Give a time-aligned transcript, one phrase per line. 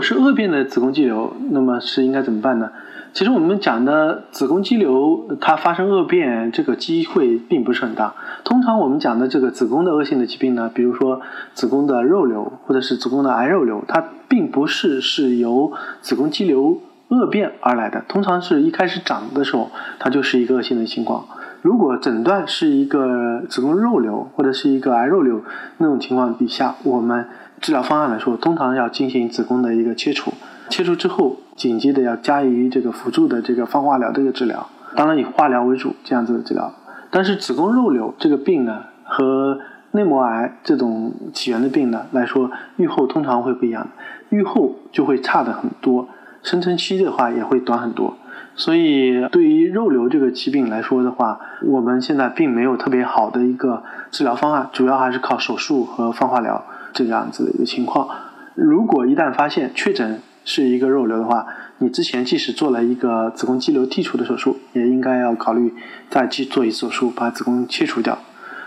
[0.00, 2.70] 是恶变的子宫肌瘤，那么是应该怎么办呢？
[3.14, 8.14] 其实我们讲的子宫肌瘤它发生恶变，这个机会并不是很大。
[8.44, 11.20] 通常我们讲的这个子宫的恶性的疾病呢，比如说
[11.54, 18.04] 子宫的肉瘤或者是子宫的癌肉瘤，它并不是是由子宫肌瘤恶变而来的。
[18.06, 21.24] 通常是一开始长的时候，它就是一个恶性的情况。
[21.62, 25.42] 如果诊断是一个子宫肉瘤或者是一个癌肉瘤
[25.78, 27.26] 那种情况底下，我们
[27.60, 30.32] 治疗方案来说，通常要进行子宫的一个切除。
[30.68, 36.72] 切除之后，紧接着要加以这个辅助的这个放化疗的一个治疗，当然以化疗为主这样子的治疗。
[37.10, 39.58] 但是子宫肉瘤这个病呢，和
[39.92, 43.88] 内膜癌这种起源的病呢来说，预后通常会不一样，
[44.28, 46.06] 预后就会差的很多，
[46.42, 48.14] 生存期的话也会短很多。
[48.54, 58.08] 所以对于肉瘤这个疾病来说的话，我们现在并没有特别好的一个治疗方案，主要还是靠手术和放化疗这样子的一个情况。
[58.54, 61.46] 如果一旦发现确诊，是一个肉瘤的话，
[61.78, 65.74] 你之前即使做了一个子宫肌瘤剔除的手术，也应该要考虑
[66.08, 68.18] 再去做一次手术，把子宫切除掉。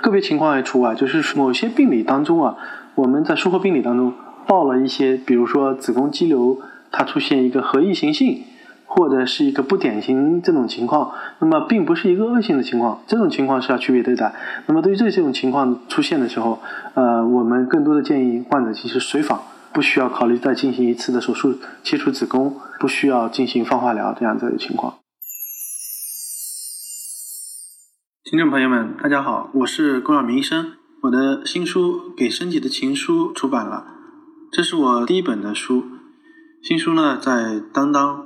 [0.02, 2.56] 个别情况还除外，就是某些病理当中啊，
[2.96, 4.14] 我们在术后病理当中
[4.48, 6.60] 报了一些，比如说子宫肌瘤
[6.92, 8.44] 它出现一个合异型性，
[8.94, 14.36] 或者是一个不典型这种情况，那么并不是一个恶性的情况，这种情况是要区别对待。
[14.68, 16.60] 那么对于这这种情况出现的时候，
[16.94, 19.42] 呃，我们更多的建议患者其实随访。
[19.74, 24.96] 不需要考虑再进行一次的手术切除子宫，不需要进行放化疗这样子的情况。
[28.26, 30.74] 听众朋友们，大家好，我是龚晓明医生。
[31.04, 33.86] 我的新书《给身体的情书》出版了，
[34.52, 35.86] 这是我第一本的书。
[36.62, 38.26] 新书呢，在当当、